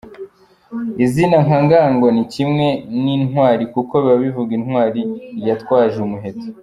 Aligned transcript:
Izina 1.05 1.37
nka 1.45 1.57
Ngango 1.65 2.07
ni 2.15 2.23
kimwe 2.33 2.67
na 3.03 3.15
Ntwari 3.23 3.63
kuko 3.73 3.93
biba 4.01 4.15
bivuga 4.23 4.51
Intwari 4.59 5.01
yitwaje 5.43 5.97
umuheto. 6.07 6.45